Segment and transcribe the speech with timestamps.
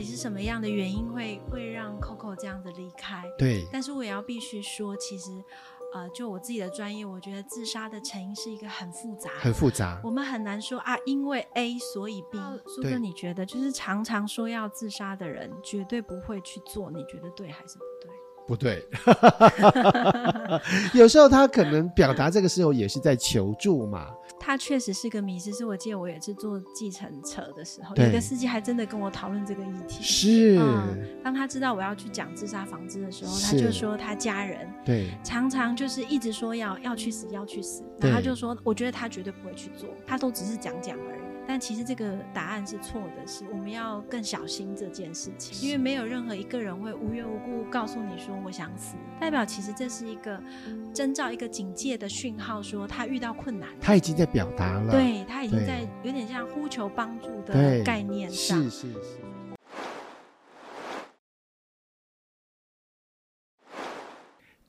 [0.00, 3.22] 底是什么样的原因会会让 Coco 这样子离开？
[3.38, 5.44] 对，但是我也要必须说，其实。
[5.92, 10.00] 呃，就我自己的专业，我觉得自杀的成因是一个很复杂，很复杂。
[10.04, 12.38] 我们很难说啊，因为 A 所以 B。
[12.64, 18.12] 苏哥，你觉得就是常常说要自杀的人，绝对不会去做，你觉得对还是不对？
[18.50, 18.84] 不对，
[20.92, 24.08] 有时候他可能表达这个时候也是在求助嘛。
[24.40, 30.02] 他确实是个迷失，是我记得我也是坐计程车的时候，有一个司机还真的跟我讨论这个议题。
[30.02, 35.10] 是、嗯，当他知道我要去讲自杀防治的时候，他就说他家人对。
[35.22, 41.19] 常常就是一直说要要去死要去死，然后他就说我觉得他绝对不会去做，他都只是讲讲而已。
[41.50, 50.40] 但其实这个答案是错的，是我们要更小心这件事情，因为没有任何一个人会无缘无故告诉你说我想死，代表其实这是一个
[50.94, 59.18] 征兆，一个警戒的讯号，说他遇到困难，他已经在表达了，对，他已经在有点像呼求帮助的概念上，是是是。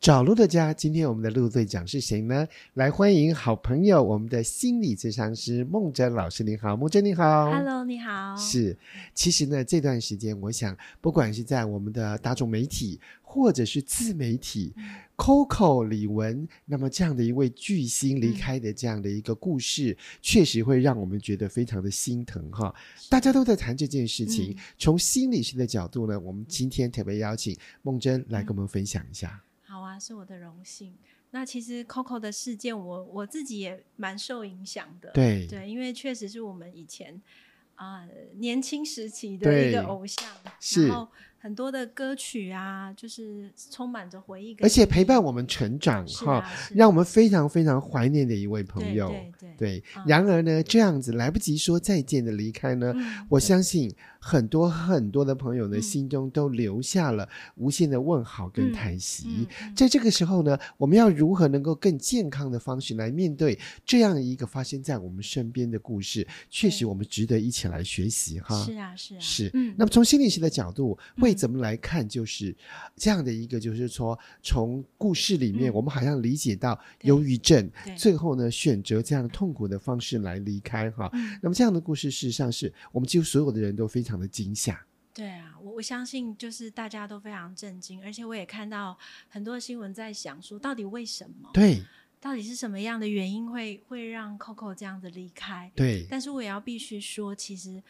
[0.01, 2.47] 找路的家，今天我们的路队长是谁呢？
[2.73, 6.43] 来欢迎好朋友，我们的心理咨商师孟真老师。
[6.43, 8.35] 你好，孟真你好，Hello，你好。
[8.35, 8.75] 是，
[9.13, 14.83] 其实呢，这段时间，我想，不管是在我们的大众媒体，或者是自媒体、嗯、
[15.15, 22.73] ，Coco 李玟，那么这样的一位巨星离开的这样的一个故事，嗯、确实会让我们觉得非常的心疼哈。
[23.07, 29.39] 大家都在谈这件事情，嗯、从心理学的角度呢，我们今天特别邀请孟真来跟我们分享一下。
[29.71, 30.97] 好啊，是我的荣幸。
[31.29, 35.09] 那其实 Coco 的事件我，我我自己也蛮受影响的。
[35.11, 37.21] 对对，因为确实是我们以前
[37.75, 40.27] 啊、呃、年轻时期的一个偶像，
[40.87, 41.07] 然后。
[41.41, 49.11] 很多的歌曲啊，就是充满着回忆，而且陪伴我们成长哈、啊，让我们非常非常怀念的一位朋友。
[49.57, 59.47] 对然而呢，这样子来不及说再见的离开呢，嗯、我相信很多很多的朋友呢、嗯、心中都留下了无限的问号跟叹息。
[59.75, 66.27] 在这个时候呢，我们要如何能够更健康的方式来面对这样一个发生在我们身边的故事？
[66.51, 68.63] 确实，我们值得一起来学习哈。
[68.63, 69.49] 是啊，是啊，是。
[69.55, 71.30] 嗯，那么从心理学的角度会。
[71.33, 72.07] 怎么来看？
[72.07, 72.55] 就是
[72.95, 81.09] 这样的一个，就是说，从故事里面，我们好像理解到忧郁症，最后呢，选择这样痛苦的方式来离开哈。
[81.41, 84.85] 那么这样的故事，事实上是我们几乎所有的人都非常的惊吓。
[85.13, 88.97] 对啊，我我相信就是大家都非常震惊，而且我也看到
[89.27, 91.49] 很多新闻在想说，到底为什么？
[91.53, 91.81] 对，
[92.19, 95.71] 到底是什么样的原因会会让 Coco 这样子离开？
[95.75, 97.81] 对，但是我也要必须说，其实。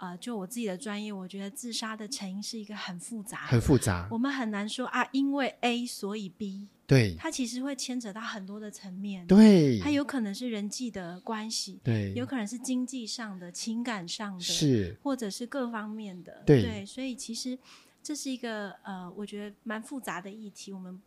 [0.00, 4.08] 呃，就我自己的专业，我觉得自杀的成因是一个很复杂，很复杂。
[4.10, 6.68] 我们很难说啊，因为 A 所以 B。
[6.86, 9.26] 对，它其实会牵扯到很多的层面。
[9.26, 16.42] 对，它有可能是人际的关系，对，有可能是经济上的、情感上的，是，或者是各方面的。
[16.46, 17.56] 对，对，所以其实
[18.02, 20.72] 这是一个呃，我觉得蛮复杂的议题。
[20.72, 21.00] 我们。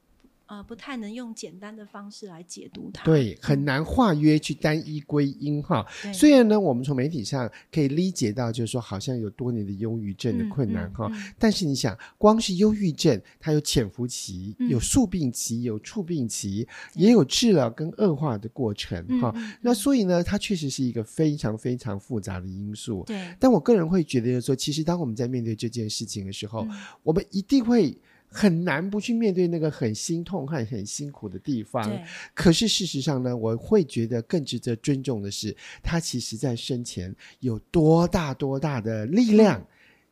[0.54, 5.84] 呃，不太能用简单的方式来解读它，对，很难化约去单一归因哈。
[6.14, 19.34] 虽然呢，我们从媒体上可以理解到，就是说好像有多年的忧郁症的困难哈、嗯嗯嗯，但是你想，光是忧郁症，它有潜伏期、有宿病期、有触病期，也有治疗跟恶化的过程哈。
[19.60, 23.04] 那所以呢，它确实是一个非常非常复杂的因素。
[23.08, 26.72] 对，但我个人会觉得，就是说，其实当我们在面对这件事情的时候，嗯、
[27.02, 27.98] 我们一定会。
[28.34, 31.88] 很难不去面对那个很心痛和很辛苦的地方。
[32.34, 39.64] 可是事实上呢，我会觉得更值得尊重的是，他其实在生前有多大多大的力量，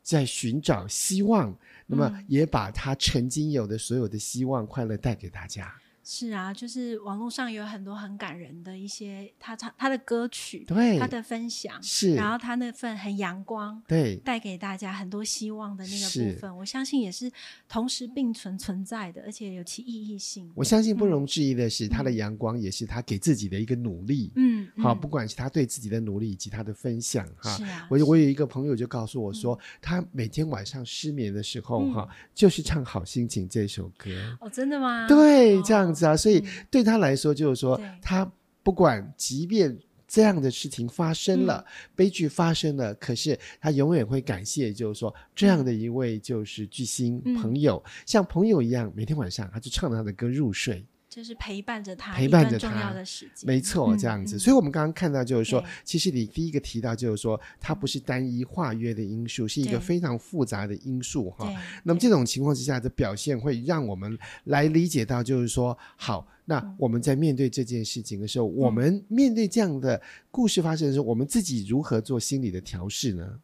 [0.04, 5.74] 在寻找希望，嗯，那么也把他曾经有的所有的希望、快乐带给大家。
[6.13, 17.31] 是啊，就是网络上有很多很感人的一些他唱他的歌曲，对他的分享是，然后他那份很阳光，对，带给大家很多希望的那个部分，我相信也是
[17.69, 20.51] 同时并存存在的，而且有其意义性。
[20.53, 34.11] 我相信不容置疑的是，嗯、他的阳光也是他给自己的一个努力，嗯，好，不管是他对自己的努力以及他的分享，哈，是啊，我我有一个朋友就告诉我说，嗯、他每天晚上失眠的时候，哈、嗯，就是唱《好心情》这首歌。
[34.41, 35.07] 哦，真的吗？
[35.07, 35.96] 对，哦、这样。
[36.06, 38.30] 啊，所以对他来说，就是说，他
[38.64, 39.78] 不管即便
[40.08, 41.66] 这样的事情发生了，
[41.96, 50.86] 悲剧发生了，可是他永远会感谢，就是说这样的一位就是巨星朋友，像朋友一样，每天晚上他就唱着他的歌入睡。
[51.11, 54.37] 就是陪伴着他，陪伴着他，重要的时间，没错，这样子。
[54.37, 61.53] 嗯、所以，我们刚刚看到，就是说、嗯，其实你第一个提到，就是说，它不是单一化约的因素，是一个非常复杂的因素哈。
[61.84, 73.41] 那么，这种情况之下的表现，会让我们来理解到，就是说，好，那我们在面对这件事情的时候，嗯、我们面对这样的故事发生的时候，我们自己如何做心理的调试呢？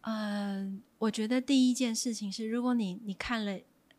[0.00, 3.58] 呃，我觉得第一件事情是，如果你你看了。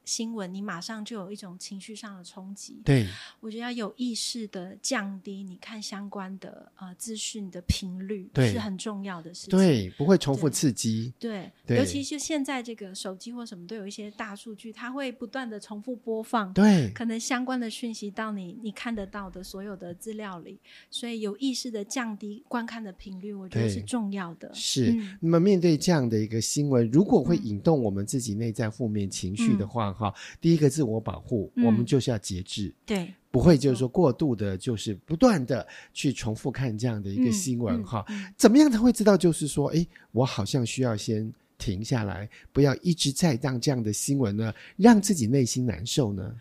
[0.09, 2.81] 新闻，你马上就有一种情绪上的冲击。
[2.83, 3.06] 对，
[3.39, 9.51] 我觉得要有意识的降低你看相关的呃资讯的频率，是很重要的事情。
[9.51, 11.13] 对，不会重复刺激。
[11.19, 16.51] 对，对，尤其是现在这个手机或什么都有一些大数据，它会不断的重复播放。
[16.53, 20.59] 对，可能相关的讯息到你你看得到的所有的资料里，
[20.89, 24.51] 所以有意识的降低观看的频率，我觉得是重要的。
[24.56, 38.06] 是、嗯，那么面对这样的一个新闻，如果会引动我们自己内在负面情绪的话，嗯好，第一个自我保护，嗯，我们就是要节制，对，不会就是说过度的，就是不断的去重复看这样的一个新闻哈。
[38.38, 39.18] 怎么样才会知道？
[39.18, 46.34] 就是说，哎，我好像需要先停下来，不要一直在让这样的新闻呢，让自己内心难受呢？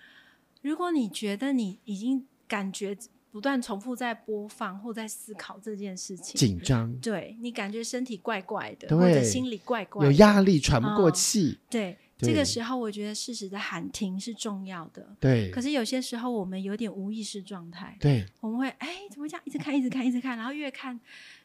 [0.62, 2.96] 如果你觉得你已经感觉
[3.32, 11.98] 不断重复在播放或在思考这件事情，紧张，对，你感觉身体怪怪的，或者心里怪怪的，有压力，喘不过气，哦，对。
[12.18, 15.14] 这个时候，我觉得适时的喊停是重要的。
[15.20, 15.50] 对。
[15.50, 17.96] 可是有些时候，我们有点无意识状态。
[18.00, 18.26] 对。
[18.40, 19.42] 我们会哎，怎么这样？
[19.44, 20.98] 一直看，一直看，一直看，然后越看，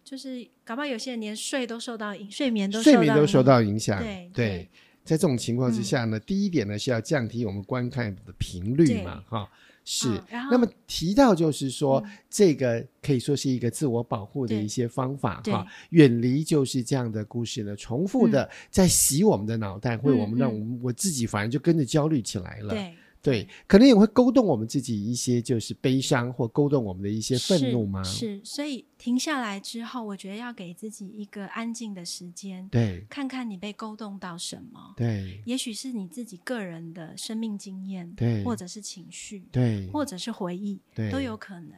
[0.03, 3.99] 就是搞不好有些人连睡都受到影，睡眠都睡眠都受到影响。
[3.99, 4.31] 对。
[4.33, 4.69] 对。
[5.03, 9.49] 在这种情况之下呢，嗯，第一点呢是要降低我们观看的频率嘛，哈。
[9.85, 22.73] 是、哦，那么提到就是说、嗯，这个可以说是一个自我保护的一些方法哈，远离就是这样的故事呢，重复的在洗我们的脑袋，会、嗯、我们让我们我自己反而就跟着焦虑起来了。
[22.73, 22.93] 对。
[23.23, 28.03] 对，可能也会勾动我们自己一些，就是悲伤或勾动我们的一些愤怒吗？
[28.03, 41.71] 是，所以停下来之后，我觉得要给自己一个安静的时间，对，看看你被勾动到什么，对，也许是你自己个人的生命经验，对，或者是情绪，对，或者是回忆，对，都有可能。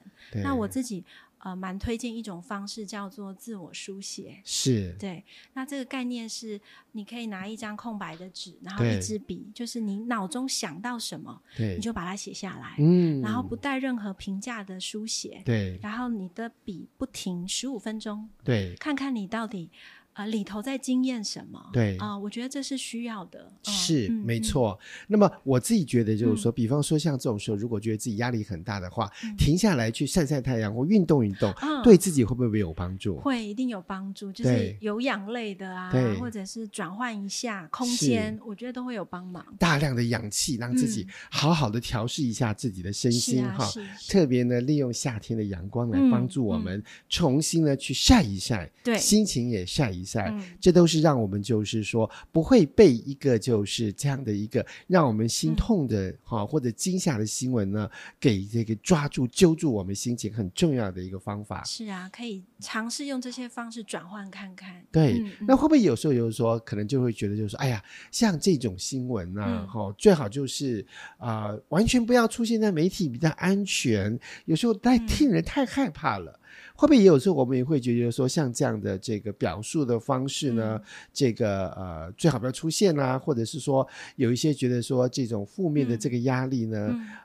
[0.44, 1.04] 那我自己。
[1.46, 4.42] 呃，蛮推荐一种方式，叫做自我书写。
[4.44, 5.24] 是，对。
[5.54, 6.60] 那这个概念是，
[6.94, 12.78] 你可以拿一张空白的纸，然后一支笔，就是你脑中想到什么，对，你就把它写下来。
[12.80, 13.22] 嗯。
[13.22, 15.44] 然后不带任何评价的书写。
[15.46, 15.78] 对。
[15.84, 18.28] 然后你的笔不停十五分钟。
[18.44, 18.74] 对。
[18.80, 19.70] 看看你到底。
[20.16, 21.62] 啊、呃，里头在经验什么？
[21.74, 23.52] 对啊、呃，我觉得这是需要的。
[23.64, 25.06] 是、嗯、没错、嗯。
[25.10, 33.18] 那么我自己觉得，就是说、嗯，比方说像这种时候，如果觉得自己压力很大的话，嗯、停下来去晒晒太阳或运动运动、嗯，对自己会不会有帮助？
[33.20, 34.32] 会，一定有帮助。
[34.32, 39.46] 就是有氧类的啊，或者是转换一下空间，我觉得都会有帮忙。
[39.60, 43.86] 大量的氧气，让自己好好的调试一下自己的身心哈、嗯。
[44.08, 50.05] 特别呢，利用夏天的阳光来帮助我们重新呢去晒一晒，对、嗯，心情也晒一。
[50.30, 61.64] 嗯、这都是让我们就是说不会被一个就是这样的一个让我们心痛的哈、嗯、或者惊吓的新闻呢给这个抓住揪住我们心情很重要的一个方法。
[61.64, 64.86] 是啊，可以尝试用这些方式转换看看。
[64.92, 70.86] 对，嗯、那会不会有时候有时候可能就会觉得就是说，哎呀，像这种新闻啊，哈、嗯，最好就是
[71.18, 74.18] 啊、呃，完全不要出现在媒体比较安全。
[74.46, 76.40] 有时候太听人太害怕了。
[76.56, 86.78] 嗯会不会也有时候我们也会觉得说，像这样的这个表述的方式呢，嗯、这个呃最好不要出现啊，或者是说有一些觉得说这种负面的这个压力呢，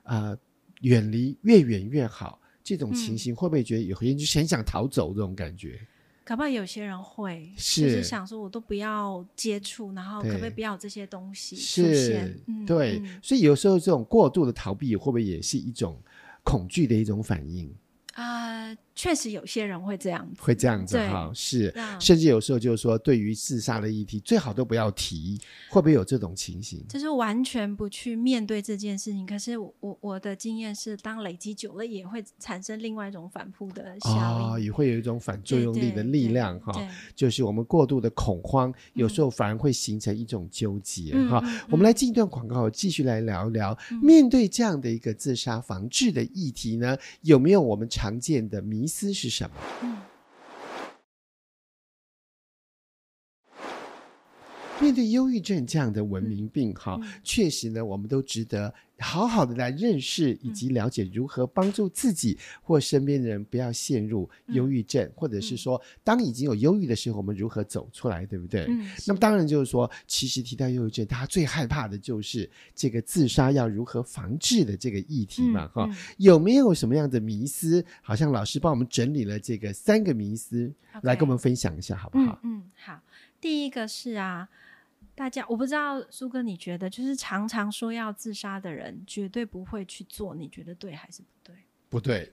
[0.05, 0.39] 啊、嗯呃、
[0.83, 2.41] 远离越远越好。
[2.63, 5.81] 这种情形会不会觉得有些人就很想逃走这种感觉？
[6.23, 11.95] 搞不好有些人会是就是想说，我都不要接触，然后可不可以不要这些东西出现？
[11.95, 16.01] 是嗯、对、嗯，所以有时候这种过度的逃避会不会也是一种
[16.45, 17.75] 恐惧的一种反应？
[18.13, 25.39] 啊、uh,，确实有些人会这样子，会这样子哈，是，甚至有时候就是说，对于自杀的议题，最好都不要提，
[25.71, 26.85] 会不会有这种情形？
[26.89, 29.25] 就是完全不去面对这件事情。
[29.25, 36.73] 可是我我的经验是，当累积久了，也会产生另外一种反扑的效应，哦，也会有一种反作用力的力量哈。
[37.15, 41.61] 就是我们过度的恐慌，有时候反而会形成一种纠结哈、嗯。
[41.71, 49.49] 我们来进一段广告，继续来聊聊、嗯、面对这样的一个自杀防治的议题呢，有没有我们常见的迷思是什
[49.81, 50.10] 么？
[54.81, 58.73] 面对忧郁症这样的文明病，哈、嗯，确实呢，我们都值得。
[59.03, 68.67] 好好的来认识以及了解如何帮助自己或身边的人不要陷入忧郁症，嗯、或者是说当已经有忧郁的时候，我们如何走出来，对不对？
[68.69, 75.89] 嗯、那么当然就是说，其实提到忧郁症，大家最害怕的就是这个自杀要如何防治的这个议题嘛，哈。
[76.19, 77.83] 有没有什么样的迷思？
[78.03, 80.71] 好像老师帮我们整理了这个三个迷思
[81.01, 82.39] 来跟我们分享一下，好不好？
[82.43, 83.01] 嗯，嗯，好。
[83.41, 84.51] 第一个是啊。
[85.21, 91.55] 大家，我不知道苏哥，你觉得就是常常说要自杀的人，绝对不会去做，你觉得对还是不对？
[91.91, 92.31] 不对，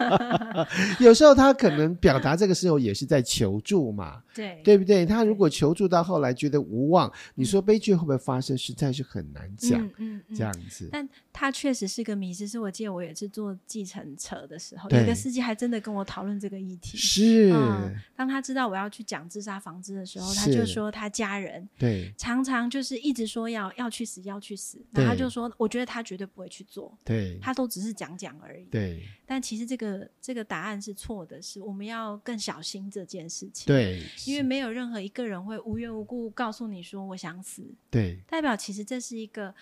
[1.00, 5.06] 有时候他可能表达这个时候也是在求助嘛，对，对不对？
[5.06, 8.56] 他如果求助到后来觉得无望，你说悲剧会不会发生？
[8.58, 10.86] 实在是很难讲，嗯嗯，嗯，这样子。
[10.92, 16.98] 但他确实是个迷思，是我记得我也是坐计程车的时候，有个司机还真的跟我讨论这个议题。
[16.98, 28.30] 是、嗯，当他知道我要去讲自杀防治的时候，他就说他家人对常常就是一直说要要去死要去死，然后他就说我觉得他绝对不会去做，对，他都只是讲讲。
[28.42, 28.64] 而已。
[28.64, 33.66] 对，但其实这个这个答案是错的，是我们要更小心这件事情。
[33.66, 37.62] 对，因为没有任何一个人会无缘无故告诉你说我想死。
[37.90, 39.54] 对，代表其实这是一个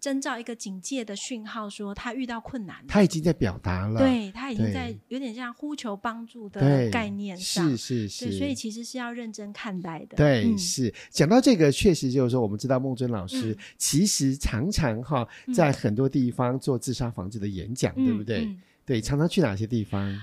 [0.00, 4.00] 征兆，一个警戒的讯号，说他遇到困难，他已经在表达了。
[4.00, 7.68] 对，他已经在有点像呼求帮助的概念上。
[7.70, 10.16] 是是是，所以其实是要认真看待的。
[10.16, 18.44] 对，嗯、是讲到这个，确实就是说，我们知道孟尊老师、嗯、其实常常哈在很多地方做自杀防治的演讲，嗯、对不对？
[18.44, 20.18] 嗯对，常常去哪些地方？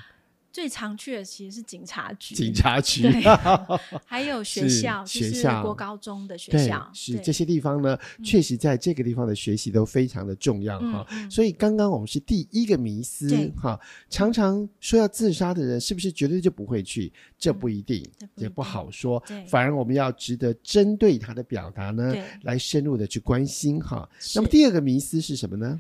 [0.56, 3.12] 最常去的其实是警察局，警察 局，对
[4.08, 11.06] 还有学校，学校，国高中的学校，是这些地方呢，嗯、确实在这个地方的学习都非常的重要哈。
[11.30, 13.78] 所以刚刚我们是第一个迷思哈，
[14.10, 17.12] 常常说要自杀的人，是不是绝对就不会去？
[17.38, 19.22] 这不一定，嗯、不一定也不好说。
[19.50, 24.10] 反而我们要值得针对他的表达呢，来深入的去关心哈。
[24.34, 25.78] 那么第二个迷思是什么呢？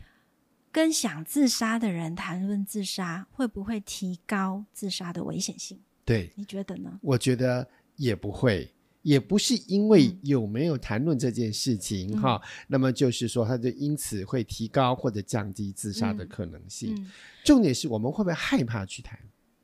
[0.75, 5.79] 跟想自杀的人谈论自杀，会不会提高自杀的危险性？
[6.03, 6.99] 对，你觉得呢？
[7.01, 7.65] 我觉得
[7.95, 8.69] 也不会，
[9.01, 16.93] 也不是因为有没有谈论这件事情哈、嗯，那么就是说，他就因此会提高或者降低自杀的可能性。
[16.93, 17.11] 嗯嗯、
[17.45, 19.17] 重点是我们会不会害怕去谈？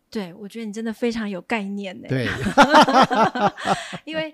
[0.10, 2.08] 对，我觉得你真的非常有概念呢。
[2.08, 2.26] 对，
[4.06, 4.34] 因为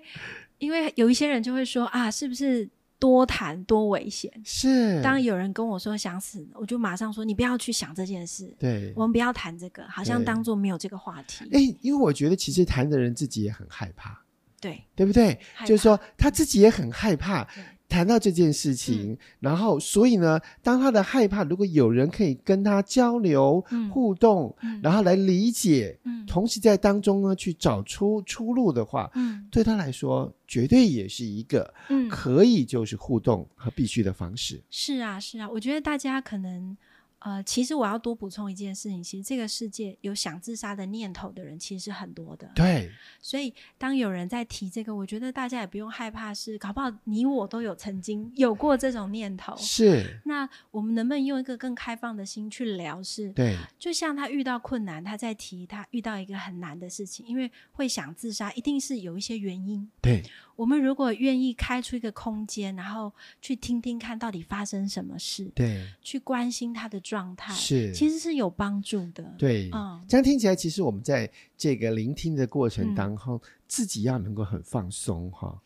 [0.58, 2.70] 因为有一些人就会说啊，是不是？
[2.98, 5.00] 多谈多危险，是。
[5.02, 8.52] 当有人跟我说想死，我就马上说你不要去想这件事。
[8.58, 11.44] 对，我们不要谈这个，好像当做没有这个话题。
[11.52, 14.20] 哎，因为我觉得其实谈的人自己也很害怕，
[14.60, 15.38] 对，对不对？
[15.64, 17.46] 就是说他自己也很害怕。
[17.88, 34.56] 谈到这件事情，嗯，然后所以呢，当他的害怕，如果有人可以跟他交流、嗯、互动、嗯，然后来理解，嗯，同时在当中呢去找出出路的话，嗯，对他来说绝对也是一个，嗯，可以就是互动和必须的方式。
[34.56, 36.76] 嗯、是啊，是啊，我觉得大家可能。
[37.20, 42.48] 呃，其实我要多补充一件事情，其实这个世界有想自杀的念头的人其实是很多的。
[42.54, 49.56] 对，所以当有人在提这个，我觉得大家也不用害怕，是搞不好你我都有曾经有过这种念头。
[49.56, 50.20] 是。
[50.24, 53.02] 那我们能不能用一个更开放的心去聊？
[53.02, 53.32] 是。
[53.32, 53.56] 对。
[53.78, 59.90] 就像他遇到困难，他在提他遇到一个很难的事情，因为会想自杀，一定是有一些原因。
[60.00, 60.22] 对。
[60.58, 69.22] 我们如果愿意开出一个空间，然后去听听看到底发生什么事，对，去关心他的状态，是，其实是有帮助的。
[69.38, 75.56] 对，嗯，这样听起来，其实我们在这个聆听的过程当中，嗯，自己要能够很放松，哈。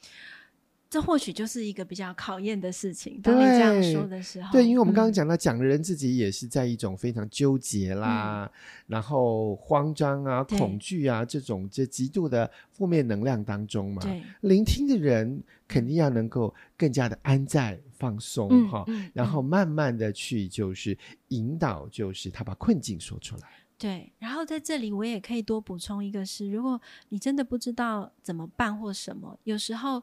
[0.93, 3.19] 这或许就是一个比较考验的事情。
[3.23, 8.53] 当你这样说的时候，对，因为我们刚刚讲到，讲的人自己也是在一种非常纠结啦，嗯、
[8.89, 14.03] 然后慌张啊、恐惧啊这种这极度的负面能量当中嘛。
[14.03, 20.95] 对，聆听的人肯定要能够更加的安在放松哈、嗯嗯，然后慢慢的去就是
[21.29, 23.49] 引导，就是他把困境说出来。
[23.79, 30.03] 对，然后在这里我也可以多补充一个是，如果你真的不知道怎么办或什么，有时候。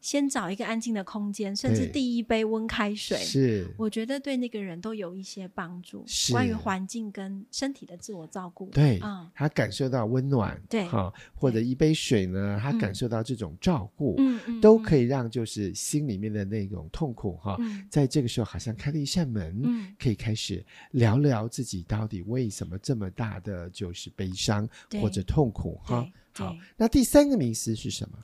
[0.00, 3.66] 先找一个安静的空间，甚至第一杯温开水，是。
[3.76, 6.04] 我觉得对那个人都有一些帮助。
[6.06, 6.32] 是。
[6.32, 24.68] 关于环境跟身体的自我照顾，对，嗯，他感受到温暖，对，哈，或者一杯水呢，他感受到这种照顾，嗯嗯，都可以让就是心里面的那种痛苦，哈、嗯，在这个时候好像开了一扇门，嗯，可以开始聊聊自己到底为什么这么大的就是悲伤
[25.00, 28.18] 或者痛苦，哈，好，那第三个名词是什么？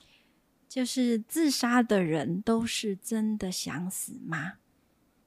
[0.74, 4.54] 就是自杀的人都是真的想死吗？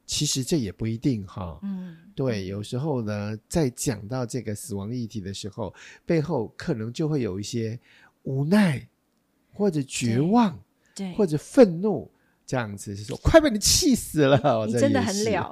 [0.05, 1.57] 其实这也不一定哈。
[1.63, 5.73] 嗯，对，有时候呢，在讲到这个死亡议题的时候，
[6.05, 7.79] 背后可能就会有一些
[8.23, 8.85] 无奈，
[9.53, 10.59] 或者绝望，
[10.93, 12.11] 对，对或者愤怒
[12.45, 14.65] 这样子，是说快被你气死了。
[14.65, 15.49] 你真的很了，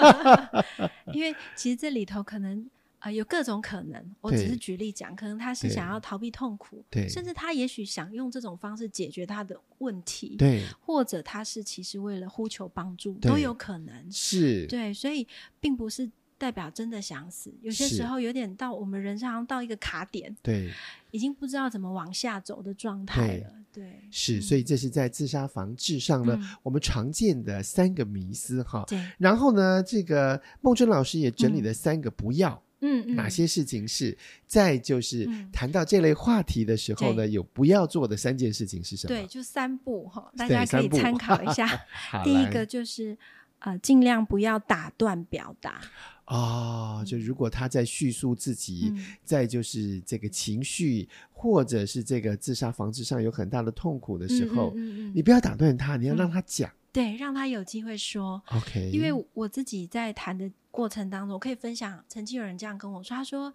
[1.12, 2.70] 因为其实这里头可能。
[2.98, 4.14] 啊、呃，有各种可能。
[4.20, 14.10] 我只是举例讲，可能他是想要逃避痛苦，对，甚至他也许想用这种方式解决他的问题，对，或者他是其实为了呼求帮助，都有可能。
[14.10, 15.26] 是，对，所以
[15.60, 17.54] 并不是代表真的想死。
[17.60, 20.72] 有些时候有点到我们人生好像到一个卡点，对，
[21.10, 23.52] 已经不知道怎么往下走的状态了。
[23.72, 28.84] 对，对是，所以这是在自杀防治上呢，嗯、我们常见的三个迷思哈。
[28.88, 32.54] 对，然后呢，这个孟真老师也整理了三个不要。
[32.54, 34.16] 嗯嗯，嗯，哪些事情是？
[34.46, 39.08] 再就是谈到这类话题的时候呢，嗯、有不要做的三件事情是什么？
[39.08, 41.68] 对，就三步哈，大家可以参考一下。
[42.22, 43.16] 第一个就是
[43.60, 45.80] 呃，尽量不要打断表达。
[46.26, 54.74] 哦，就如果他在叙述自己，嗯、再就是这个情绪，或者是这个自杀防治上有很大的痛苦的时候，
[55.14, 56.68] 你不要打断他，你要让他讲。
[56.68, 58.42] 嗯对，让他有机会说。
[58.46, 63.50] OK，因为我自己在谈的过程当中，我可以分享，曾经有人这样跟我说，他说：“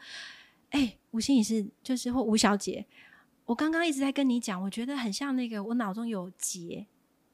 [0.71, 2.83] 哎，吴心理师，就是或吴小姐，
[3.45, 6.87] 我刚刚一直在跟你讲，我觉得很像那个，我脑中有结，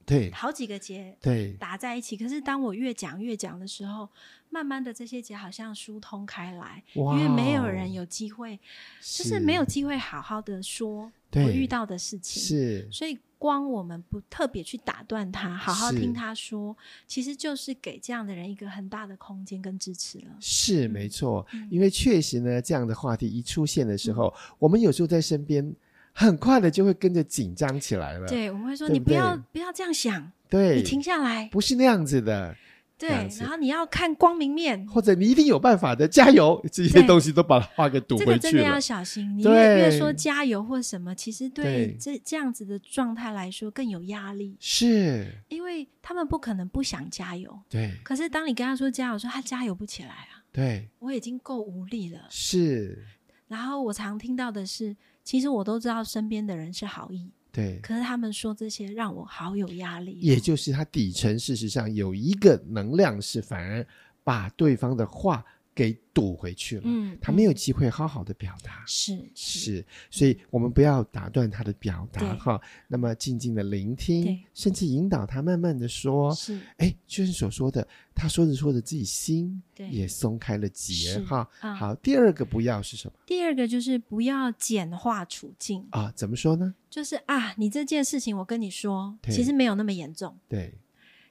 [0.05, 2.17] 对，好几个结，对，打在一起。
[2.17, 4.09] 可是当我越讲越讲的时候，
[4.49, 8.59] 慢慢的这些结好像疏通开来，因为没有人有机会，
[8.99, 16.75] 就是没有机会好好的说我遇到的事情，是，所以。”光我们不特别去打断他，好好听他说，
[17.07, 20.25] 其实就是给这样的人一个很大的空间跟支持了。
[20.39, 25.73] 是没错，嗯、因为确实呢，这样的话题一出现的时候，嗯、我们有时候在身边，
[26.13, 28.27] 很快的就会跟着紧张起来了。
[28.27, 28.89] 对，我们会说？
[28.89, 32.55] 你不要不要这样想，对，你停下来，不是那样子的。
[32.97, 36.59] 对，然后你要看光明面，或者你一定有办法的，加油！
[36.71, 38.37] 这些东西都把它话给堵回去了。
[38.39, 44.57] 这个真的要小心，你越越说加油或什么，其实对这这样子的状态来说更有压力。
[44.59, 47.55] 是，因为他们不可能不想加油。
[47.69, 47.91] 对。
[48.03, 50.41] 可是当你跟他说加油，说他加油不起来啊。
[50.51, 50.89] 对。
[50.97, 52.21] 我已经够无力了。
[52.31, 53.05] 是。
[53.47, 57.31] 然后我常听到的是，其实我都知道身边的人是好意。
[57.57, 60.19] 对，可是他们说这些让我好有压力。
[60.19, 63.83] 也就是他底层事实上有一个能量是反而
[64.23, 65.43] 把对方的话
[65.77, 81.47] 给堵回去了，嗯，他没有机会好好的表达，是是，所以我们不要打断他的表达哈，那么静静的聆听，甚至引导他慢慢的说，是，哎，就是所说的，他说着说着自己心也松开了结哈。
[81.59, 83.13] 好，第二个不要是什么？
[83.27, 85.85] 第二个就是不要简化处境。
[85.91, 86.73] 啊，怎么说呢？
[86.89, 90.73] 就是啊，你这件事情我跟你说，其实没有那么严重，对。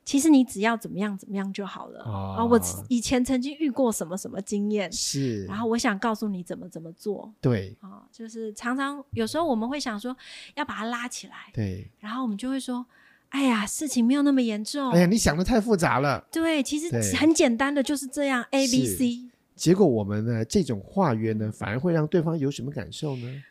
[0.06, 2.44] 其实你只要怎么样怎么样就好了啊！
[2.44, 7.34] 我以前曾经遇过什么什么经验是，然后我想告诉你怎么怎么做。
[7.40, 10.16] 对啊，就是常常有时候我们会想说
[10.54, 12.86] 要把它拉起来，对，然后我们就会说
[13.30, 16.24] ：“哎呀，事情没有那么严重。”哎呀，你想的太复杂了。
[16.30, 19.28] 对，其实很简单的就是这样，A B C。
[19.56, 23.42] 结果我们呢，这种化约呢，反而会让对方有什么感受呢？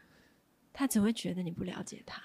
[0.71, 2.21] 他只会觉得你不了解他。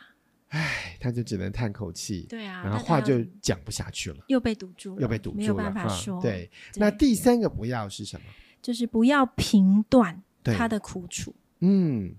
[0.51, 6.21] 唉，他就只能叹口气，对啊，然后话就讲不下去了，又被堵住了，又被堵住了，没有办法说。
[6.21, 8.27] 对，那第三个不要是什么？
[8.61, 11.35] 就是不要评断他的苦楚。
[11.61, 12.15] 嗯，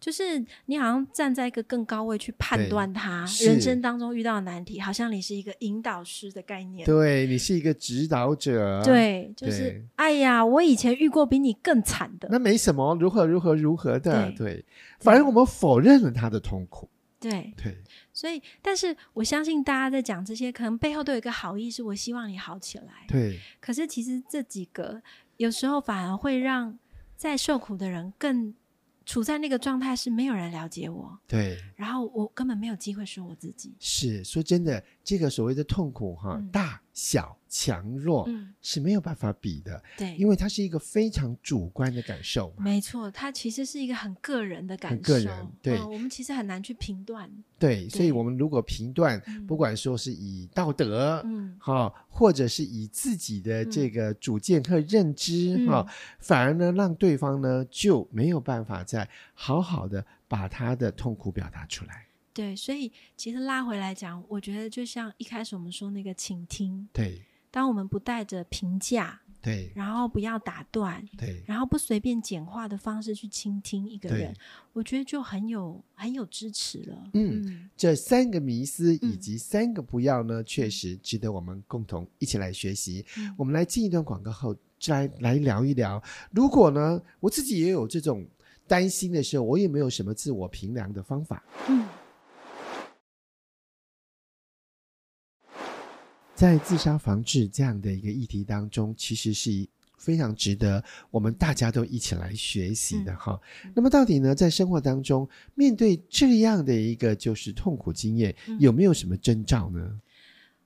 [0.00, 8.82] 就是你好像站在一个更高位去判断他人生当中遇到的难题，好像你是一个引导师的概念，对，你是一个指导者。
[8.82, 14.64] 对，就是哎呀，我以前遇过比你更惨的，那没什么，如何如何如何的，对，
[15.00, 16.88] 反而我们否认了他的痛苦。
[17.30, 17.76] 对对，
[18.12, 23.06] 所以，但是我相信大家在讲这些，可能背后都有一个好意，是我希望你好起来。
[23.08, 25.00] 对，可是其实这几个
[25.36, 26.78] 有时候反而会让
[27.16, 28.54] 在受苦的人更
[29.04, 31.18] 处在那个状态，是没有人了解我。
[31.26, 33.74] 对，然后我根本没有机会说我自己。
[33.80, 37.36] 是说真的，这个所谓的痛苦哈，嗯、大小。
[37.54, 38.26] 强弱
[38.62, 42.64] 是没有办法比的，嗯、对，因为它是一个非常主观的感受嘛。
[42.64, 45.46] 没错，它其实是一个很个人的感受，很个人。
[45.60, 47.30] 对、嗯，我们其实很难去评断。
[47.58, 62.06] 对，对所以我们如果评断，嗯、不管说是以道德，嗯，哈，或者是以自己的这个主见和认知，哈、嗯，反而呢，让对方呢就没有办法再好好的把他的痛苦表达出来。
[62.32, 67.22] 对，所以其实拉回来讲，我觉得就像一开始我们说那个倾听，对。
[67.50, 74.34] 当我们不带着评价，对，然后不要打断，对，然后不随便简化的方式去倾听一个人，
[74.72, 77.10] 我觉得就很有很有支持了。
[77.12, 83.04] 嗯，嗯这三个迷思以及三个不要呢，嗯、确实值得我们共同一起来学习。
[83.18, 86.02] 嗯、我们来进一段广告后，再来，来聊一聊。
[86.30, 88.26] 如果呢，我自己也有这种
[88.66, 91.44] 担心的时候，我也没有什么自我评量的方法？
[91.68, 91.86] 嗯。
[96.34, 99.66] 在自杀防治这样的一个议题当中，其实是
[99.96, 103.40] 非常值得我们大家都一起来学习的哈。
[103.64, 110.00] 嗯、那么，到底呢，在生活当中面对这样的一个就是痛苦经验，嗯、有没有什么征兆呢？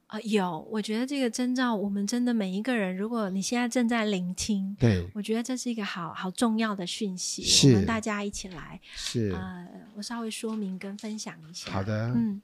[0.07, 11.73] 啊，有，我觉得这个征兆，我们真的每一个人，如果你现在正在聆听，对，我觉得这是一个好好重要的讯息，是我们大家一起来，是，呃，我稍微说明跟分享一下。
[11.73, 12.41] 好的，嗯，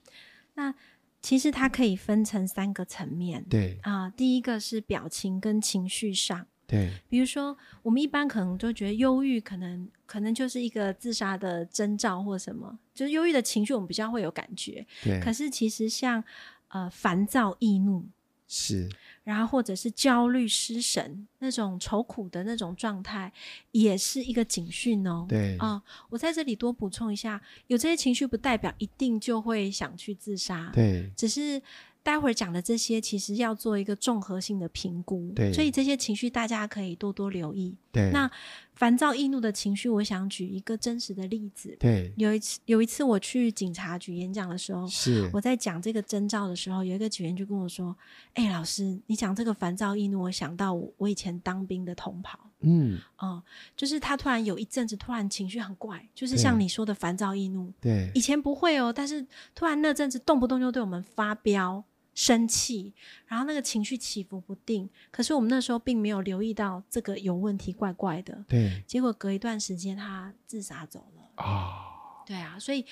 [0.55, 0.75] 那
[1.23, 16.23] 其实它可以分成三个层面，对，啊、呃，第一个是表情跟情绪上，对，比如说我们一般可能都觉得忧郁，可能可能就是一个自杀的征兆或什么，就是忧郁的情绪我们比较会有感觉，对，可是其实像。
[16.69, 18.03] 呃，烦躁易怒
[18.47, 18.89] 是，
[19.23, 23.31] 然后或者是焦虑失神那种愁苦的那种状态，
[23.71, 25.25] 也是一个警讯哦。
[25.27, 31.61] 对啊、呃，我在这里多补充一下，有这些情绪不代表一定就会想去自杀，对，只是。
[32.05, 37.73] 待会儿讲的这些，其实要做一个综合性的评估，对，所以这些情绪大家可以多多留意。
[37.93, 38.29] 对，那
[38.75, 41.75] 烦躁易怒的情绪，我想举一个真实的例子。
[41.79, 47.95] 对，有一次，有一次我去警察局演讲的时候，是我在讲这个征兆的时候，有一个警员就跟我说
[48.33, 53.43] ：“哎、欸，老师，你讲这个烦躁易怒，我想到我我以前当兵的同袍。”嗯，哦、嗯，
[53.75, 57.71] 就是他突然有一阵子突然情绪很怪，就是像你说的烦躁易怒。
[57.81, 61.83] 对，以前不会哦，但是突然那阵子动不动就对我们发飙。
[62.15, 62.93] 生气，
[63.25, 68.43] 然后那个情绪起伏不定，可是我们那时候并没有留意到这个有问题，怪怪的。
[68.47, 71.43] 对，结果隔一段时间他自杀走了。
[71.43, 72.85] 啊，对啊，所以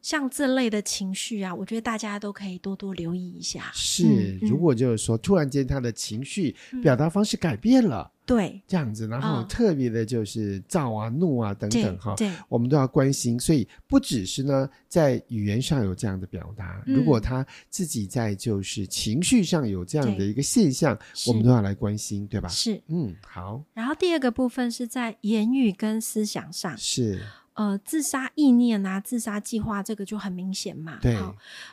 [0.00, 3.70] 像这类的情绪啊，我觉得大家都可以多多留意一下。
[3.74, 8.10] 是，嗯、如果就是说、嗯、突然间他的情绪表达方式改变了。
[8.14, 13.38] 嗯对，这样子，然后特别的就是躁啊、怒啊等等哈，对，我们都要关心。
[13.38, 22.48] 所以不只是呢，在语言上有这样的表达，如果他自己在就是情绪上有这样的一个现象，我们都要来关心，对吧？
[22.48, 23.62] 是，嗯，好。
[23.74, 27.20] 然后第二个部分是在言语跟思想上，是，
[27.54, 31.16] 呃，自杀意念啊，自杀计划这个就很明显嘛，对，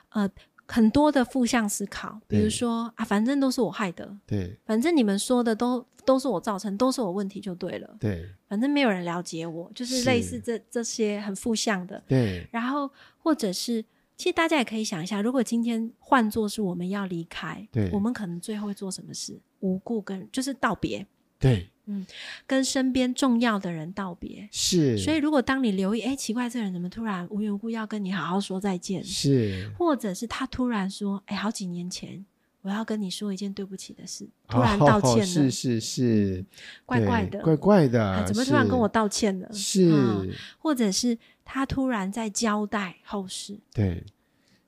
[0.10, 0.30] 呃。
[0.68, 12.48] 很多的负向思考，比如说啊，反正都是我害的，对，反正你们说的都都是我造成，都是我问题就对了，对，反正没有人了解我，就是类似这这些很负向的，对。
[12.52, 13.84] 然后或者是，
[14.18, 19.40] 其实大家也可以想一下，如果今天换作是我们要离开，对，我们可能最后会做什么事？
[19.60, 21.06] 无故跟就是道别，
[21.40, 21.70] 对。
[21.90, 22.06] 嗯，
[22.46, 29.02] 跟身边重要的人道别是，所以如果当你留意，哎，奇怪，这个人怎么突然无缘无故要跟你好好说再见？
[29.02, 32.26] 是，或者是他突然说，哎，好几年前
[32.62, 36.46] 我要跟你说一件对不起的事，突然道歉了，哦、是是是，
[36.86, 39.50] 怪怪的，怪怪的、啊，怎么突然跟我道歉了？
[39.54, 44.04] 是、嗯，或者是他突然在交代后事，对，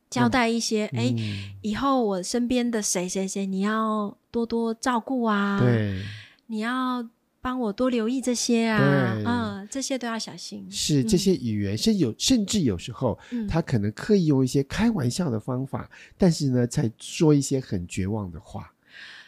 [0.09, 6.01] 交代一些，哎、嗯，以后我身边的谁谁谁，你要多多照顾啊，对。
[6.51, 7.07] 你要
[7.41, 10.65] 帮我多留意这些啊，嗯，这些都要小心。
[10.69, 18.73] 是、嗯、这些语言，甚至有甚至有时候、嗯，他可能刻意用一些开玩笑的方法，但是呢，在说一些很绝望的话。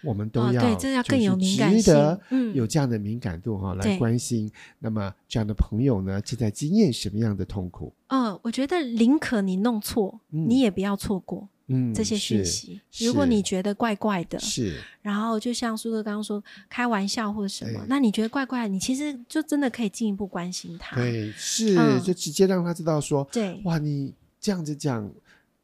[0.03, 2.19] 我们都要、哦、对，这要更有敏感性，值得
[2.55, 4.51] 有这样的敏感度哈、嗯，来关心。
[4.79, 7.93] 那么这样的朋友呢，正在经验什么样的痛苦？
[8.07, 11.47] 嗯，我觉得宁可你弄错，嗯、你也不要错过。
[11.71, 20.95] 嗯，这些讯息，如果你觉得怪怪的，是，然后就像苏哥刚刚说，开玩笑或者什么，那你觉得怪怪的，你其实就真的可以进一步关心他。
[20.95, 25.09] 对，是，嗯、就直接让他知道说，对，哇，你这样子讲。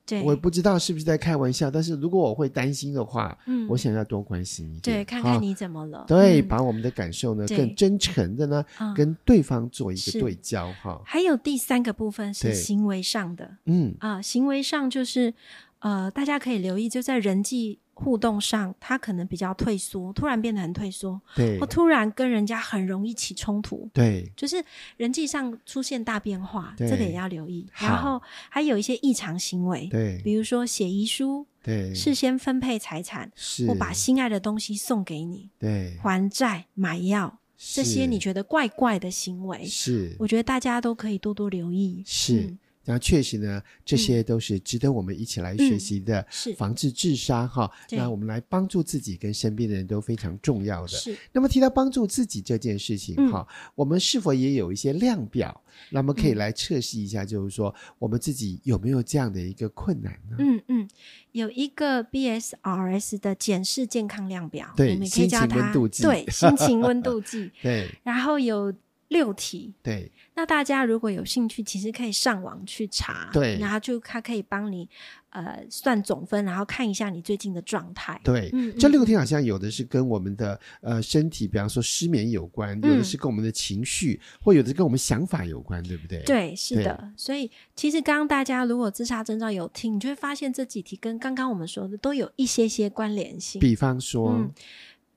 [0.10, 8.66] 对，我不知道是不是在开玩笑，但是如果我会担心的话，嗯，我想要多关心一点，对，看看你怎么了，对，嗯、把我们的感受呢更真诚的呢，
[8.96, 11.02] 跟对方做一个对焦哈。
[11.04, 15.34] 还有第三个部分是行为上的，嗯啊，行为上就是
[15.80, 17.80] 呃，大家可以留意，就在人际。
[18.00, 24.64] 互动上，他可能比较退缩，突然变得很退缩，对，或突然跟人家很容易起冲突，对，就是
[24.98, 27.66] 人际上出现大变化，这个也要留意。
[27.74, 42.42] 然后还有一些异常行为，对，比如说写遗书，对，事先分配财产，是，或把心爱的东西送给你，对，还债买药，这些你觉得怪怪的行为，是，我觉得大家都可以多多留意，是。
[42.42, 47.98] 嗯那确实呢，这些都是值得我们一起来学习的，是防治自杀哈、嗯。
[47.98, 50.88] 那我们来帮助自己跟身边的人都非常重要的。
[50.88, 51.18] 是。
[51.34, 55.62] 那么提到帮助自己这件事情哈、嗯，我们是否也有一些量表？
[55.90, 60.38] 那么可以来测试一下，就是说我们自己有没有这样的一个困难呢？
[60.40, 60.90] 嗯嗯，
[61.34, 66.04] 有一个 BSRS 的检视健康量表，对，我们可以叫它心情温度计。
[66.04, 67.52] 对，心情温度计。
[67.62, 67.90] 对。
[68.04, 68.74] 然后有。
[69.10, 70.12] 六题，对。
[70.34, 73.58] 那大家如果有兴趣，其实可以上网去查，对。
[73.58, 74.88] 然后就他可以帮你
[75.30, 78.20] 呃算总分，然后看一下你最近的状态。
[78.24, 86.22] 对，嗯，这六题好像有的是跟我们的呃身体，比方说失眠有关，有的是跟我们的情绪，嗯、或有的是跟我们想法有关，对不对？
[86.24, 87.12] 对，是的。
[87.16, 93.60] 所以其实刚刚大家如果自杀征兆有听，你就会发现这几题跟刚刚我们说的都有一些些关联性。
[93.60, 94.34] 比方说，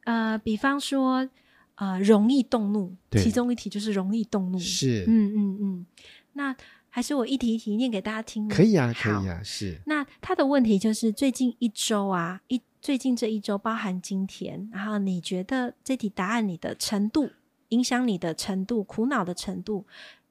[0.05, 1.29] 嗯、呃，比方说。
[1.81, 4.59] 呃，容易动怒，其中一题就是容易动怒。
[4.59, 5.87] 是，嗯嗯嗯。
[6.35, 6.55] 那
[6.91, 8.47] 还是我一题一题念给大家听？
[8.49, 9.81] 可以啊，可以啊，是。
[9.87, 17.31] 那他的问题就是最近一周啊，一最近这一周包含今天，然后你觉得这题答案你的程度
[17.71, 19.87] 影响你的程度苦恼的程度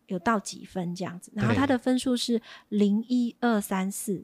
[0.06, 1.32] 有到几分这样子？
[1.34, 4.24] 然后他的分数是零一二三四，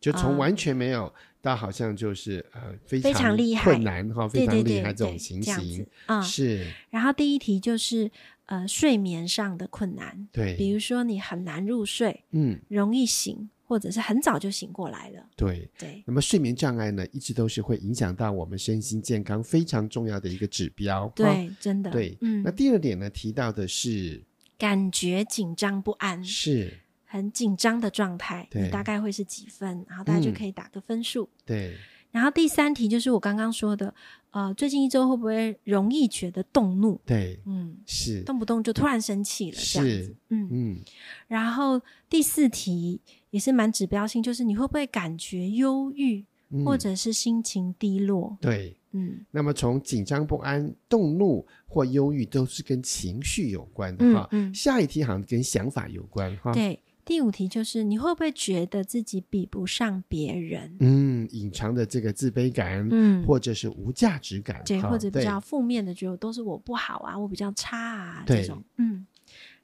[0.00, 1.12] 就从完全没有。
[1.40, 6.66] 到好像就是呃非常厉害困难哈，非常厉害这种情形，嗯，是。
[6.90, 8.10] 然后第一题就是
[8.46, 16.02] 呃睡眠上的困难，对，比如说你很难入睡，嗯，容易醒，或者是很早就醒过来了，对对。
[16.06, 22.42] 那么睡眠障碍呢，一直都是会影响到我们身心健康非常重要的一个指标，对，真的，对，嗯。
[22.42, 24.22] 那第二点呢，提到的是
[24.58, 26.80] 感觉紧张不安，是。
[27.10, 29.84] 很紧张的状态，你大概会是几分？
[29.88, 31.24] 然后大家就可以打个分数。
[31.24, 31.76] 嗯、对。
[32.10, 33.94] 然后第三题就是我刚刚说的，
[34.30, 36.98] 呃，最近一周会不会容易觉得动怒？
[37.04, 40.16] 对，嗯，是，动不动就突然生气了，这样子。
[40.28, 40.80] 嗯嗯。
[41.28, 48.38] 然后第四题也是蛮指标性，就是你会不会感觉忧郁，嗯、或者是心情低落？
[48.40, 49.24] 对，嗯。
[49.30, 54.26] 那么从紧张不安、动怒或忧郁都是跟情绪有关的哈。
[54.32, 54.54] 嗯，嗯。
[54.54, 56.52] 下一题好像跟想法有关哈。
[56.52, 56.82] 对。
[57.08, 60.76] 第五题就是你会不会觉得自己比不上别人？
[60.80, 69.06] 嗯，隐藏的这个自卑感，嗯，或者是无价值感，对，或者比较负面的，觉得都是我不好啊，我比较差啊，这种，嗯，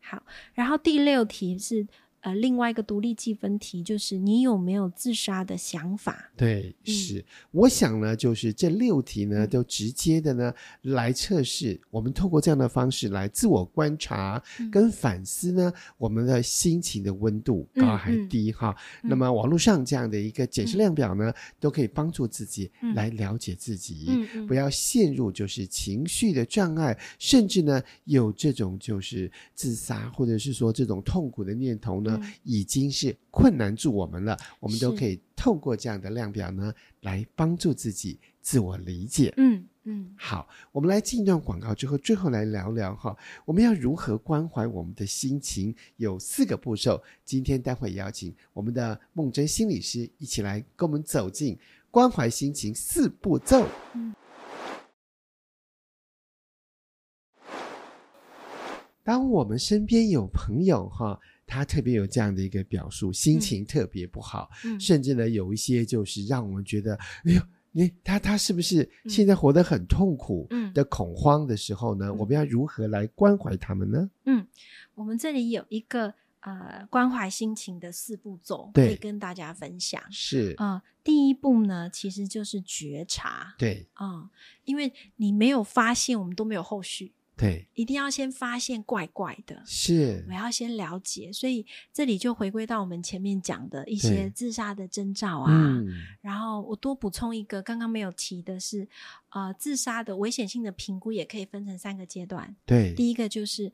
[0.01, 0.23] 好。
[0.55, 1.87] 然后第六题是。
[2.25, 6.31] 呃，另外一个独立计分题就是你有没有自杀的想法？
[6.35, 7.23] 对，嗯、是。
[7.51, 18.75] 我想呢，就是这六题呢，都直接的呢来测试我们透过这样的方式来自我观察跟反思呢，嗯、我们的心情的温度高还低哈。
[19.03, 32.14] 那么网络上这样的一个检视量表呢，嗯、都可以帮助自己来了解自己，不要陷入就是情绪的障碍，甚至呢有这种就是自杀或者是说这种痛苦的念头呢。
[32.43, 39.33] 已经是困难住我们了，我们都可以透过这样的量表呢，来帮助自己自我理解。
[39.37, 45.77] 嗯嗯，好，我们来进一段广告之后，最后来聊聊哈，我们要如何关怀我们的心情？
[45.97, 47.03] 有四个步骤。
[47.23, 51.59] 今天待会邀请我们的梦真心理师一起来跟我们走进
[51.91, 53.69] 关怀心情四步骤。
[53.95, 54.15] 嗯，
[59.03, 61.21] 当我们身边有朋友哈。
[61.47, 72.07] 他特别有这样的一个表述，心情特别不好，嗯、甚至呢有一些就是让我们觉得，哎呦，你他他是不是现在活得很痛苦的恐慌的时候呢？
[72.07, 74.11] 嗯、我们要如何来关怀他们呢？
[74.27, 74.47] 嗯，
[74.95, 80.01] 我们这里有一个呃关怀心情的四步骤，可以跟大家分享。
[80.11, 84.31] 是啊、呃，第一步呢其实就是觉察，对啊、呃，
[84.65, 87.13] 因为你没有发现，我们都没有后续。
[87.37, 95.51] 对，一定要先发现怪怪的，是，我要先了解，所以这里就回归到我们前面讲的一些自杀的征兆啊。
[95.51, 95.87] 嗯，
[96.21, 98.89] 然后我多补充一个，刚刚没有提的是，
[99.31, 102.55] 呃，自杀的危险性的评估也可以分成三个阶段。
[102.65, 103.73] 对，第一个就是。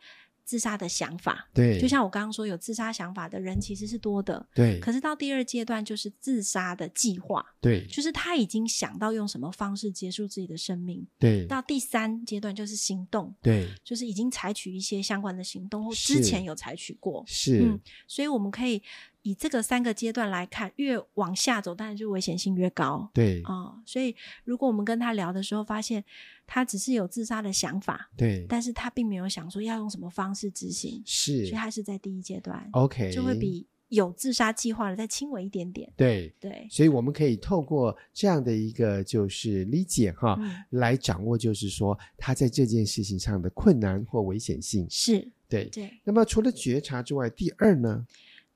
[0.51, 4.81] 自杀的想法，对，就像我刚刚说，有自杀想法的人其实是多的，对。
[4.81, 11.47] 可是到第二阶段就是自杀的计划，对，就是他已经想到用什么方式结束自己的生命，对。
[11.47, 17.61] 到第三阶段就是行动，对，就是已经采取一些相关的行动，或之前有采取过，是。
[17.61, 18.83] 嗯，所以我们可以。
[19.23, 23.11] 以这个三个阶段来看，越往下走，当然就危险性越高。
[23.13, 26.03] 对啊、呃，所以如果我们跟他聊的时候，发现
[26.47, 35.93] 他只是有自杀的想法，对，但是他并没有想说要用什么方式执行，是，所以他是在第一阶段，OK，就会比有自杀计划的再轻微一点点。
[35.97, 44.87] 对对，所以我们可以透过这样的一个就是理解哈，嗯、来掌握就是说他在这件事情上的困难或危险性。
[44.89, 45.93] 是，对对。
[46.05, 48.07] 那么除了觉察之外，第二呢？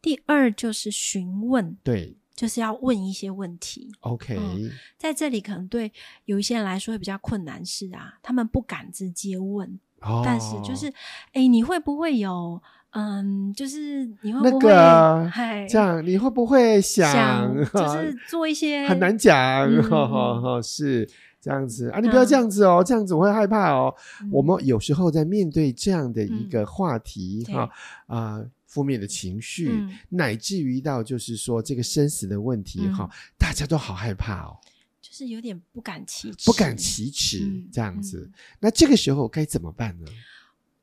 [0.04, 3.90] 第二就是询问，对，就是要问一些问题。
[4.00, 5.90] OK，嗯，在这里可能对
[6.26, 9.80] 有一些人来说会比较困难，是啊，他们不敢直接问。
[10.02, 10.92] 哦，但是就是，
[11.32, 19.66] 哎，你会不会有，嗯，就是你会不会，那个，嘿这样你会不会想，想 就是做一些很难讲，
[20.62, 21.08] 是。
[21.40, 21.90] 这样子。
[21.90, 23.94] 啊，你不要这样子哦，嗯、这样子我会害怕哦。
[24.22, 27.68] 嗯、我们有时候在面对这样的一个话题哈
[28.06, 28.42] 啊，
[28.74, 34.58] 负、呃、面的情绪，嗯、乃至于到就是说这个生死的问题哈，嗯、大家都好害怕哦，
[35.00, 38.28] 就是有点不敢启齿，不敢启齿、嗯、这样子。
[38.30, 40.06] 嗯、那这个时候该怎么办呢？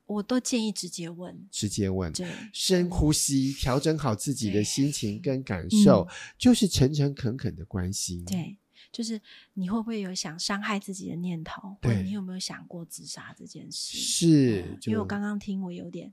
[0.06, 8.22] 我都建议直接问，直接问，对，深呼吸，调整好自己的心情跟感受，就是诚诚恳恳的关心。
[8.26, 8.58] 对，
[8.92, 9.20] 就是
[9.54, 11.74] 你会不会有想伤害自己的念头？
[11.80, 13.96] 对，你有没有想过自杀这件事？
[13.96, 16.12] 是，因为我刚刚听，我有点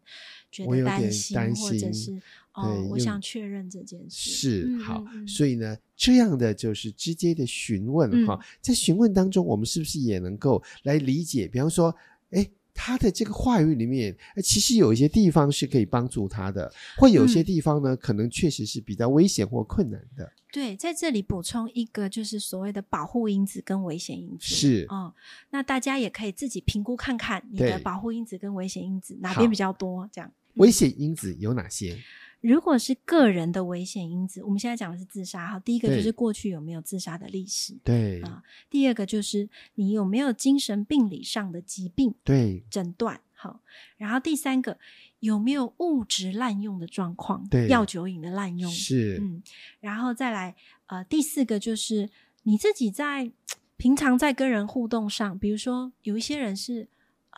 [0.50, 2.20] 觉得担心，或者是
[2.54, 4.30] 哦，我想确认这件事。
[4.32, 11.48] 是，好，所以呢，这样的就是直接的询问哈，在询问当中，我们是不是也能够来理解？
[11.48, 11.94] 比方说，
[12.32, 12.50] 哎。
[12.82, 20.32] 他的这个话语里面，其实有一些地方是可以帮助他的，或有些地方呢，嗯、可能确实是比较危险或困难的。
[20.50, 24.56] 对，在这里补充一个，就是所谓的保护因子跟危险因子。
[24.56, 25.12] 是，嗯，
[25.50, 30.10] 那大家也可以自己评估看看，你的保护因子跟危险因子哪边比较多？
[30.14, 32.00] 这样，危险因子有哪些？
[32.42, 35.60] 如果是个人的危险因子，我们现在讲的是自杀哈。
[35.60, 38.42] 第一个就是过去有没有自杀的历史，对啊。
[38.70, 43.60] 第二个就是你有没有精神病理上的疾病，对诊断好。
[43.98, 44.78] 然后第三个
[45.20, 49.44] 有没有物质滥用的状况，对药酒瘾的滥用是嗯。
[49.82, 52.10] 然后再来呃第四个就是
[52.44, 53.30] 你自己在
[53.76, 56.88] 平常在跟人互动上，比如说有一些人是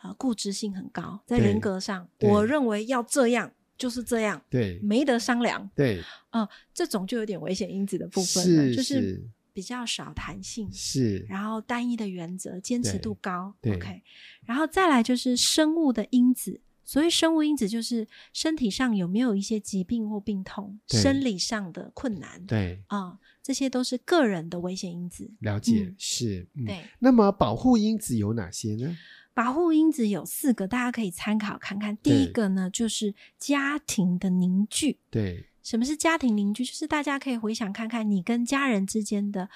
[0.04, 3.50] 呃固执性很高，在人格上，我认为要这样。
[3.82, 9.20] 就是这样，对，没得商量，对，呃，这种就有点危险因子的部分了，就是
[9.52, 14.00] 比较少弹性，是，然后单一的原则，坚持度高，OK，
[14.46, 25.58] 然后再来就是生物的因子，所谓生物因子就是身体上有没有一些疾病或病痛，生理上的困难，对，啊，这些都是个人的危险因子，了。
[25.58, 28.96] 解，是，对，那么保护因子有哪些呢？
[29.34, 31.96] 保护因子有四个，大家可以参考看看。
[31.96, 34.98] 第一个呢，就是家庭的凝聚。
[35.10, 36.64] 对，什么是家庭凝聚？
[36.64, 39.48] 就是大家可以回想看看，你跟家人之间的。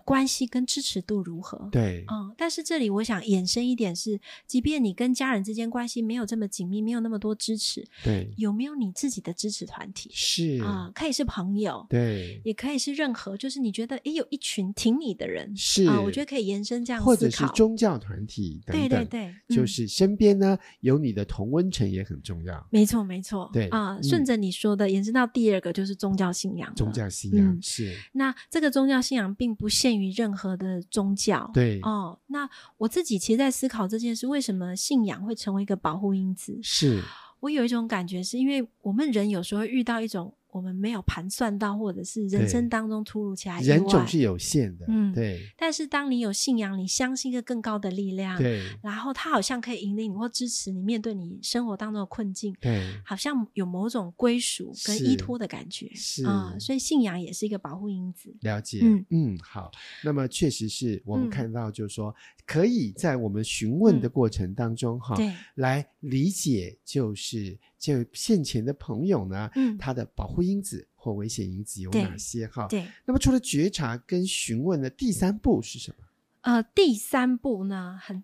[0.00, 1.68] 关系跟支持度如何？
[1.70, 10.10] 对，嗯，但是这里我想延伸一点是，即便你跟家人之间关系没有这么紧密，没有那么多支持，对，有没有你自己的支持团体？
[10.12, 10.62] 是。
[10.62, 30.80] 啊，可以是朋友，对，也可以是任何，就是你觉得诶有一群挺你的人，是啊，我觉得可以延伸这样或者是宗教团体等等，对对对，就是身边呢有你的同温层也很重要，没错没错，对啊，顺着你说的延伸到第二个就是宗教信仰，宗教信仰是，那这个宗教信仰并不限于任何的。
[30.90, 36.58] 宗教对哦，那我自己其实，在思考这件事，为什么信仰会成为一个保护因子？
[36.62, 37.02] 是
[37.40, 40.34] 我有一种感觉，是因为我们人有时候会遇到一种。
[40.52, 45.40] 我们没有盘算到，或者是人生当中突如其来，人总是有限的，嗯，对。
[45.56, 48.62] 但是当你有信仰，你相信一个更高的力量，对。
[48.82, 52.82] 然后他好像可以引领你或支持你面对你生活当中的困境，对。
[53.04, 56.54] 好像有某种归属跟依托的感觉，是啊。
[56.60, 58.36] 所以信仰也是一个保护因子。
[58.42, 59.70] 了解，嗯嗯，好。
[60.04, 70.40] 那么确实是我们看到，就是说可以在我们询问的过程当中，哈，对，来理解，就是就现前的朋友呢，嗯，他的保护。
[70.40, 72.46] 因子或危险因子有哪些？
[72.46, 72.86] 哈，对。
[73.04, 76.04] 那么除了觉察跟询问的第三步是什么？
[76.40, 78.22] 呃，第三步呢，很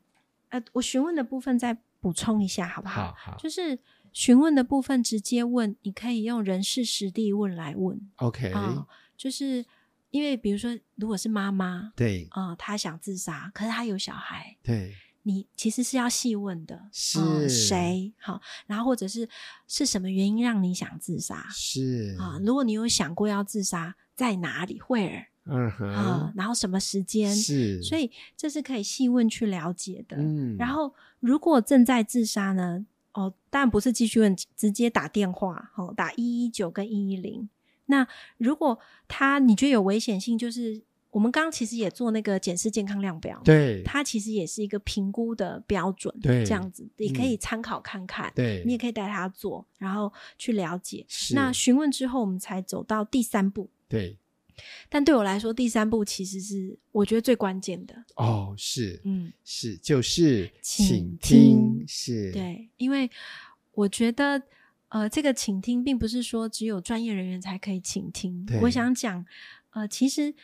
[0.49, 3.13] 呃，我询问的部分再补充一下，好不好？
[3.13, 3.37] 好，好。
[3.39, 3.79] 就是
[4.13, 8.01] 询问的部分直接问，你可以用人事实地问来问。
[8.17, 9.65] OK，呃，就是
[10.11, 14.93] 因为比如说，如果是妈妈，对，啊，呃，她想自杀，可是她有小孩，对。
[15.29, 18.11] 你其实是要细问的，是谁？
[18.19, 19.29] 好，然后或者是
[19.67, 21.47] 是什么原因让你想自杀？
[21.51, 25.27] 是啊，如果你有想过要自杀，在哪里？Where？
[25.45, 27.37] 嗯哼，啊，然后什么时间？
[27.37, 30.17] 是，所以这是可以细问去了解的。
[30.17, 32.87] 嗯，然后如果正在自杀呢？
[33.13, 37.51] 哦，当然不是继续问，直接打电话，哦，打一一九跟一一零。
[37.85, 40.88] 那如果他你觉得有危险性，就是。
[41.11, 51.07] 我们刚刚其实也做那个检视健康量表，对，它其实也是一个评估的标准，对，这样子也可以参考看看，对，你也可以带他做，然后去了解。
[51.35, 54.19] 那询问之后，我们才走到第三步，对。
[54.89, 57.95] 但对我来说，第三步其实是我觉得最关键的。
[58.17, 63.09] 哦，是，嗯，是，就是请听，是，对，因为
[63.73, 64.43] 我觉得，
[64.89, 68.45] 呃，这个倾听并不是说只有专业人员才可以倾听。
[68.63, 69.25] 我想讲，
[69.71, 70.35] 呃，其实。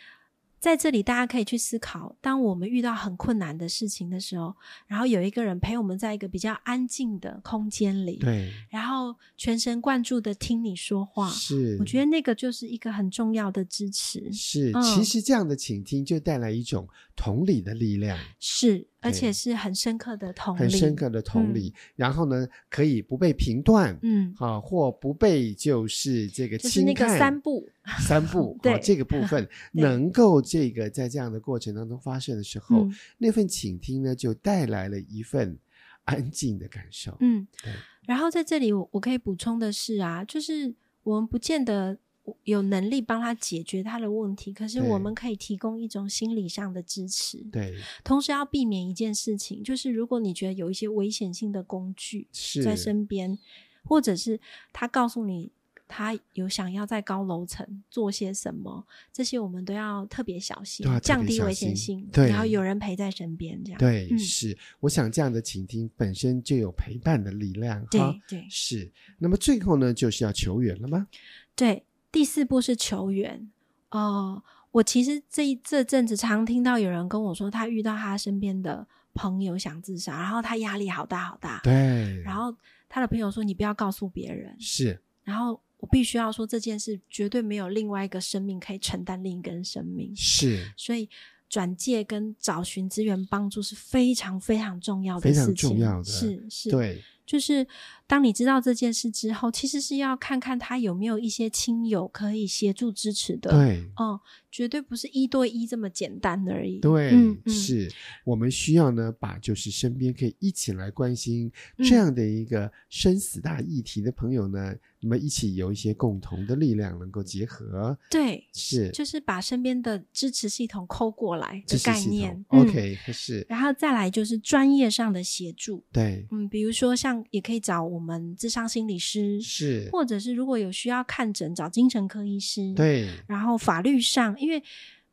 [0.64, 4.54] 在这里大家可以去思考，当我们遇到很困难的事情的时候，
[4.86, 14.32] 然后有一个人陪我们在一个比较安静的空间里，对，然后全神贯注的听你说话，是，我觉得那个就是一个很重要的支持。
[14.32, 18.86] 是，嗯、其实这样的倾听就带来一种同理的力量，是。
[19.04, 21.68] 而且是很深刻的同理，很深刻的同理。
[21.68, 32.88] 嗯、然后呢，可以不被评断，嗯，好、啊，或不被就是这个就是那个三步三步对、啊、这个部分能够这个在这样的过程当中发生的时候，
[33.18, 35.58] 那份倾听呢，就带来了一份
[36.04, 37.16] 安静的感受。
[37.20, 37.72] 嗯，对。
[38.06, 41.98] 然后在这里我我可以补充的是啊，就是我们不见得。
[42.44, 47.38] 有能力帮他解决他的问题，可是我们可以提供一种心理上的支持。
[47.52, 52.26] 对，同时要避免一件事情，就是如果你觉得有一些危险性的工具
[52.62, 53.38] 在身边，
[53.84, 54.40] 或者是
[54.72, 55.52] 他告诉你
[55.86, 62.08] 他有想要在高楼层做些什么，这些我们都要特别小心，降低危险性。
[62.10, 64.56] 对，然后有人陪在身边，这样对、嗯、是。
[64.80, 67.84] 我想这样的倾听本身就有陪伴的力量。
[67.90, 68.90] 对对是。
[69.18, 71.06] 那么最后呢，就是要求援了吗？
[71.54, 71.84] 对。
[72.14, 73.50] 第四步是求援。
[73.88, 74.40] 呃，
[74.70, 81.60] 我其实这一这阵子常听到有人跟我说，他遇到他身边的朋友想自杀，然后他压力好大好大。
[81.64, 82.22] 对。
[82.22, 82.54] 然后
[82.88, 85.02] 他的朋友说：“你不要告诉别人。”是。
[85.24, 90.14] 然后我必须要说，这件事绝对没有另外一个生命可以承担另一个人生命。
[90.14, 90.72] 是。
[90.76, 91.10] 所以
[91.48, 95.46] 转介跟找寻资源帮助是非常非常重要的事情。
[95.46, 96.04] 非常重要的。
[96.04, 96.70] 是是。
[96.70, 97.02] 对。
[97.26, 97.66] 就是
[98.06, 103.50] 当你知道这件事之后，其实是要看看他有没有一些亲友可以协助支持的。
[103.50, 106.78] 对，哦、嗯，绝对不是一对一这么简单而已。
[106.80, 107.12] 对，
[107.46, 107.90] 是
[108.24, 117.98] 我们需要呢，把就是身边可以一起来关心这样的一个生死大议题的朋友呢，那、嗯、么一起有一些共同的力量能够结合。
[118.10, 122.32] 对，是，就是把身边的支持系统抠过来的概念。
[122.50, 123.46] 嗯、OK，是。
[123.48, 125.82] 然后再来就是专业上的协助。
[125.90, 127.14] 对，嗯，比如说像。
[127.30, 132.74] 也可以找我们智商心理师，是，或者是如果有需要看诊，找精神科医师。
[132.74, 134.60] 对，然后法律上，因为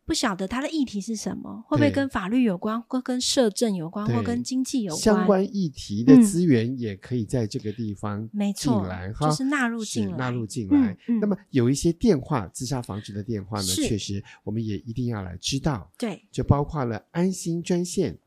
[0.03, 10.97] 不晓得他的议题是什么，会不会跟法律有关，或跟社政有关，或跟经济有关，相关议题的资源也可以在这个地方没错来哈，就是纳入进来，纳入进来。
[11.21, 15.91] 那么有一些电话，自杀防治的电话呢，确实我们也一定要来知道。
[15.99, 18.17] 对，就包括了安心专线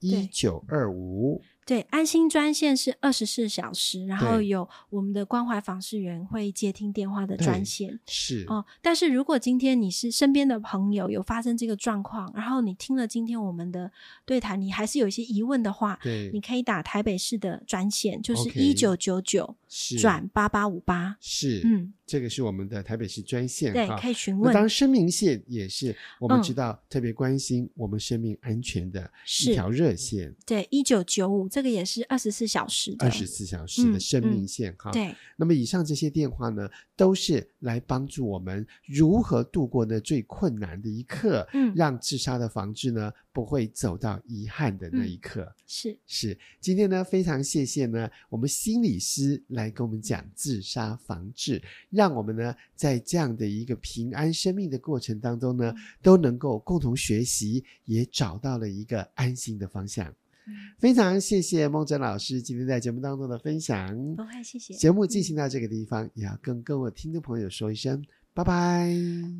[0.00, 1.40] 一九二五。
[1.70, 8.00] 对，安心专线是二十四小时，然后有我们的关怀访视员会接听电话的专线。
[8.08, 13.88] 是哦，但是如果今天你是身边的朋友有发生这个状况，然后你听了今天我们的
[14.24, 19.54] 对谈，你还是有一些疑问的话，对，你可以打台北市的专线，就是一九九九
[20.00, 21.16] 转八八五八。
[21.20, 21.92] 是，嗯。
[22.04, 24.52] 这个是我们的台北市专线，对，可以询问。
[24.52, 29.08] 当然，生命线也是我们知道特别关心我们生命安全的
[29.44, 30.34] 一条热线。
[30.44, 34.90] 对，一九九五这个也是二十四小时的，二十四小时的生命线哈。
[34.90, 35.14] 对。
[35.36, 45.42] 那么以上这些电话呢，都是来帮助我们如何度过那最困难的一刻，嗯，让自杀的防治呢不会走到遗憾的那一刻。
[45.42, 51.62] 嗯、是是，今天呢非常谢谢呢我们心理师来跟我们讲自杀防治。
[51.88, 60.14] 让我们呢，在这样的一个平安生命的过程当中呢，都能够共同学习，也找到了一个安心的方向。
[60.50, 63.86] 嗯、非常谢谢孟真老师今天在节目当中的分享。
[64.16, 64.74] 不会，谢谢。
[64.74, 68.92] 节目进行到这个地方，嗯、也要跟各位听众朋友说一声拜拜，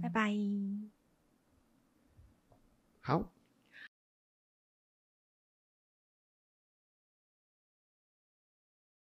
[0.02, 0.34] 拜拜。
[3.00, 3.39] 好。